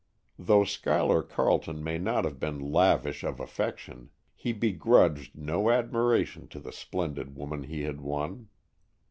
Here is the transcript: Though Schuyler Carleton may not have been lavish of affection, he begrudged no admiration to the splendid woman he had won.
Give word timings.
Though 0.39 0.63
Schuyler 0.63 1.21
Carleton 1.21 1.83
may 1.83 1.99
not 1.99 2.25
have 2.25 2.39
been 2.39 2.57
lavish 2.71 3.23
of 3.23 3.39
affection, 3.39 4.09
he 4.33 4.51
begrudged 4.51 5.37
no 5.37 5.69
admiration 5.69 6.47
to 6.47 6.59
the 6.59 6.71
splendid 6.73 7.35
woman 7.35 7.61
he 7.65 7.83
had 7.83 8.01
won. 8.01 8.47